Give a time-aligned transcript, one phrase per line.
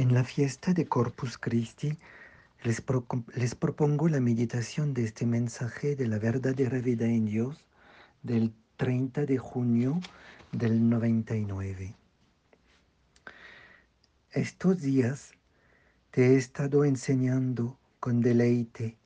[0.00, 1.98] En la fiesta de Corpus Christi
[2.62, 2.80] les,
[3.54, 7.66] propongo la meditación de este mensaje de la verdadera vida en Dios
[8.22, 10.00] del 30 de junio
[10.52, 11.94] del 99.
[14.30, 15.32] Estos días
[16.12, 18.96] te he estado enseñando con deleite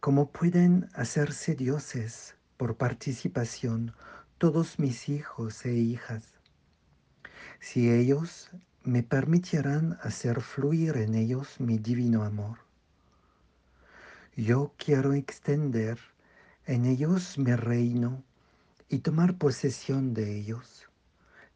[0.00, 3.92] cómo pueden hacerse dioses por participación
[4.38, 6.24] todos mis hijos e hijas.
[7.60, 8.50] Si ellos
[8.86, 12.58] me permitieran hacer fluir en ellos mi divino amor.
[14.36, 15.98] Yo quiero extender
[16.66, 18.22] en ellos mi reino
[18.88, 20.88] y tomar posesión de ellos,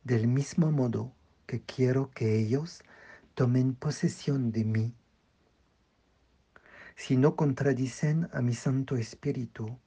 [0.03, 1.13] del mismo modo
[1.47, 2.83] que quiero que ellos
[3.35, 4.95] tomen posesión de mí.
[6.97, 9.79] Si no contradicen a mi Santo Espíritu,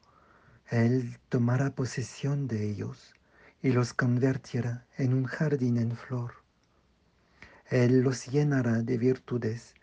[0.70, 3.14] Él tomará posesión de ellos
[3.62, 6.43] y los convertirá en un jardín en flor.
[7.70, 9.76] Él los llenará de virtudes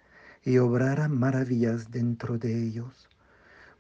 [0.43, 3.09] y obrará maravillas dentro de ellos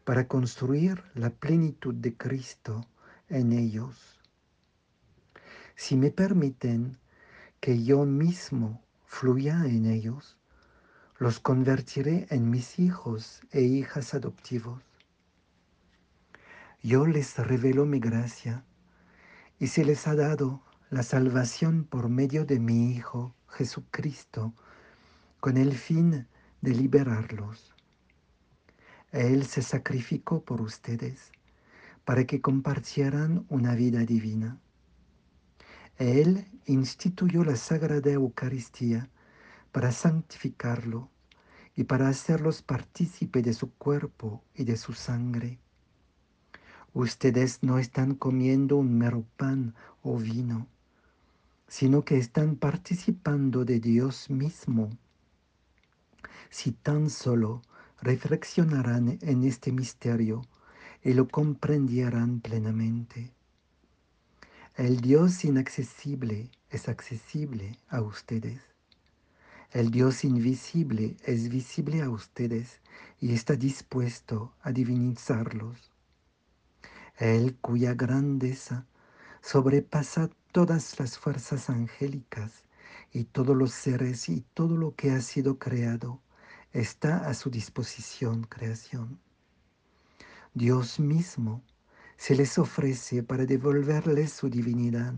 [0.04, 2.86] para construir la plenitud de Cristo
[3.28, 4.20] en ellos.
[5.76, 6.98] Si me permiten
[7.60, 10.38] que yo mismo fluya en ellos,
[11.18, 14.82] los convertiré en mis hijos e hijas adoptivos.
[16.82, 18.64] Yo les revelo mi gracia
[19.58, 24.54] y se les ha dado la salvación por medio de mi Hijo Jesucristo
[25.40, 26.26] con el fin
[26.60, 27.74] de liberarlos.
[29.12, 31.32] Él se sacrificó por ustedes
[32.04, 34.58] para que compartieran una vida divina.
[35.96, 39.10] Él instituyó la Sagrada Eucaristía
[39.72, 41.10] para santificarlo
[41.76, 45.58] y para hacerlos partícipe de su cuerpo y de su sangre.
[46.92, 50.66] Ustedes no están comiendo un mero pan o vino,
[51.70, 54.90] sino que están participando de Dios mismo.
[56.50, 57.62] Si tan solo
[58.02, 60.42] reflexionarán en este misterio,
[61.02, 63.32] y lo comprendieran plenamente.
[64.76, 68.60] El Dios inaccesible es accesible a ustedes.
[69.70, 72.80] El Dios invisible es visible a ustedes
[73.20, 75.90] y está dispuesto a divinizarlos.
[77.16, 78.86] Él cuya grandeza
[79.42, 82.64] sobrepasa todas las fuerzas angélicas
[83.12, 86.20] y todos los seres y todo lo que ha sido creado,
[86.72, 89.20] está a su disposición creación.
[90.54, 91.62] Dios mismo
[92.16, 95.14] se les ofrece para devolverles su divinidad,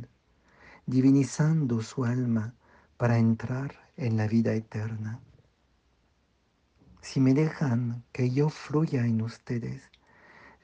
[0.87, 2.55] divinizando su alma
[2.97, 5.21] para entrar en la vida eterna.
[7.01, 9.83] Si me dejan que yo fluya en ustedes,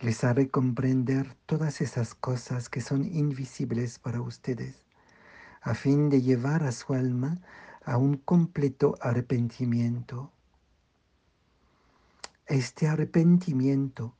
[0.00, 4.84] les haré comprender todas esas cosas que son invisibles para ustedes,
[5.60, 7.40] a fin de llevar a su alma
[7.84, 10.30] a un completo arrepentimiento.
[12.46, 14.14] Este arrepentimiento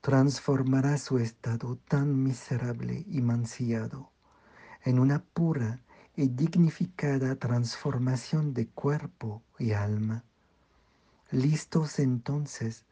[0.00, 4.10] transformará su estado tan miserable y mancillado
[4.82, 5.80] en una pura
[6.14, 10.24] y dignificada transformación de cuerpo y alma,
[11.30, 12.84] listos entonces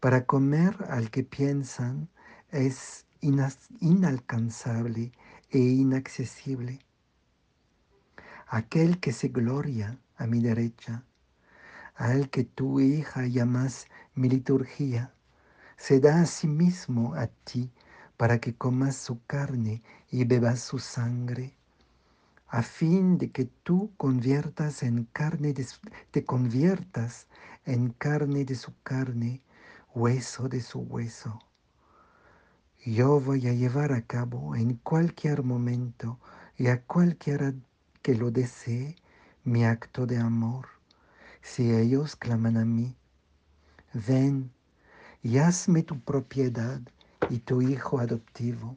[0.00, 2.08] para comer al que piensan
[2.50, 5.12] es inalcanzable
[5.50, 6.78] e inaccesible.
[8.46, 11.04] Aquel que se gloria a mi derecha,
[11.94, 15.12] al que tu hija llamas mi liturgia,
[15.76, 17.70] se da a sí mismo a ti
[18.16, 21.54] para que comas su carne y bebas su sangre,
[22.48, 25.54] a fin de que tú conviertas en carne
[26.10, 27.26] te conviertas
[27.66, 29.42] en carne de su carne,
[29.98, 31.40] hueso de su hueso.
[32.86, 36.20] Yo voy a llevar a cabo en cualquier momento
[36.56, 37.52] y a cualquiera
[38.00, 38.94] que lo desee
[39.42, 40.68] mi acto de amor,
[41.42, 42.94] si ellos claman a mí.
[43.92, 44.52] Ven,
[45.20, 46.80] y hazme tu propiedad
[47.28, 48.76] y tu hijo adoptivo.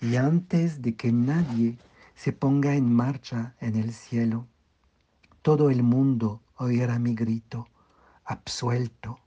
[0.00, 1.76] Y antes de que nadie
[2.14, 4.46] se ponga en marcha en el cielo,
[5.42, 7.66] todo el mundo oirá mi grito,
[8.24, 9.18] absuelto.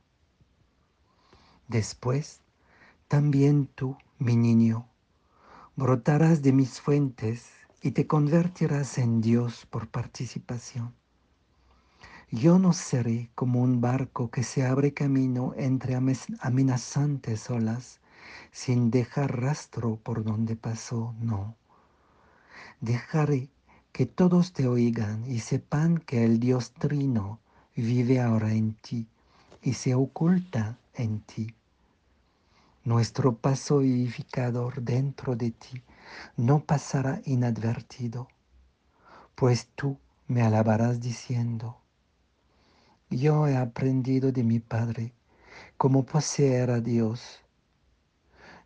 [1.67, 2.41] Después,
[3.07, 4.87] también tú, mi niño,
[5.75, 7.49] brotarás de mis fuentes
[7.81, 10.93] y te convertirás en Dios por participación.
[12.31, 17.99] Yo no seré como un barco que se abre camino entre amenazantes olas
[18.51, 21.55] sin dejar rastro por donde pasó, no.
[22.81, 23.49] Dejaré
[23.91, 27.39] que todos te oigan y sepan que el Dios Trino
[27.75, 29.07] vive ahora en ti
[29.61, 31.55] y se oculta en ti.
[32.83, 35.81] Nuestro paso vivificador dentro de ti
[36.35, 38.27] no pasará inadvertido,
[39.35, 39.97] pues tú
[40.27, 41.77] me alabarás diciendo,
[43.09, 45.13] yo he aprendido de mi Padre
[45.77, 47.39] cómo poseer a Dios.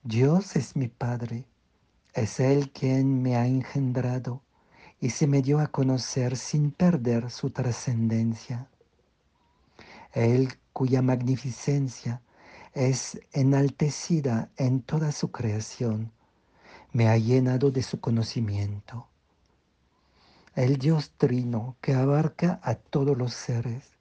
[0.03, 1.45] Dios es mi Padre,
[2.13, 4.41] es Él quien me ha engendrado
[4.99, 8.69] y se me dio a conocer sin perder su trascendencia.
[10.17, 12.23] Él cuya magnificencia
[12.73, 16.11] es enaltecida en toda su creación,
[16.91, 19.07] me ha llenado de su conocimiento.
[20.55, 23.91] El Dios trino que abarca a todos los seres,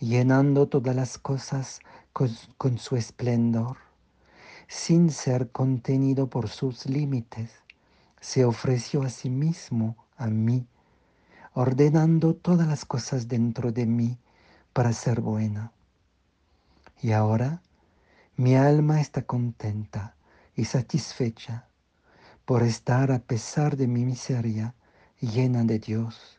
[0.00, 1.78] llenando todas las cosas
[2.12, 3.76] con, su esplendor,
[4.66, 7.52] sin ser contenido por sus límites,
[8.20, 10.66] se ofreció a sí mismo, a mí,
[11.54, 14.18] ordenando todas las cosas dentro de mí
[14.72, 15.72] para ser buena.
[17.00, 17.62] Y ahora
[18.36, 20.16] mi alma está contenta
[20.54, 21.68] y satisfecha
[22.44, 24.74] por estar a pesar de mi miseria
[25.20, 26.38] llena de Dios.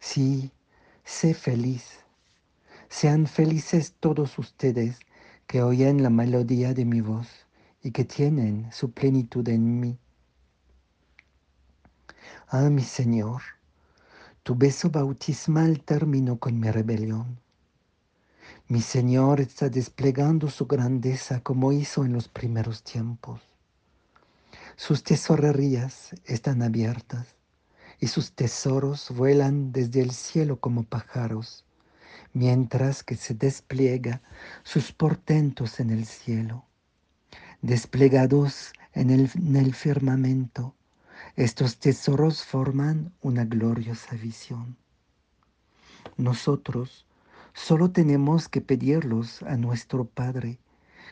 [0.00, 0.52] Sí,
[1.04, 2.04] sé feliz
[2.88, 4.98] sean felices todos ustedes
[5.46, 7.28] que oyen la melodía de mi voz
[7.82, 9.98] y que tienen su plenitud en mí.
[12.48, 13.42] Ah, mi Señor,
[14.48, 17.38] tu beso bautismal terminó con mi rebelión.
[18.66, 23.42] Mi Señor está desplegando su grandeza como hizo en los primeros tiempos.
[24.74, 27.26] Sus tesorerías están abiertas
[28.00, 31.66] y sus tesoros vuelan desde el cielo como pájaros
[32.32, 34.22] mientras que se despliega
[34.62, 36.64] sus portentos en el cielo.
[37.60, 40.74] Desplegados en el, en el firmamento,
[41.38, 44.76] estos tesoros forman una gloriosa visión.
[46.16, 47.06] Nosotros
[47.54, 50.58] solo tenemos que pedirlos a nuestro Padre,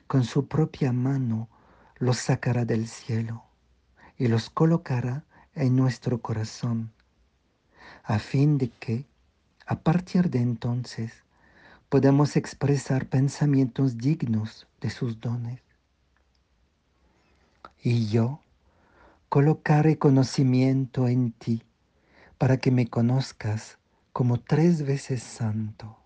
[0.08, 1.48] con su propia mano
[1.98, 3.44] los sacará del cielo
[4.18, 5.24] y los colocará
[5.54, 6.90] en nuestro corazón,
[8.02, 9.06] a fin de que
[9.64, 11.22] a partir de entonces
[11.88, 15.60] podemos expresar pensamientos dignos de sus dones.
[17.80, 18.40] Y yo
[19.28, 21.62] colocaré conocimiento en ti
[22.38, 23.78] para que me conozcas
[24.12, 26.05] como tres veces santo.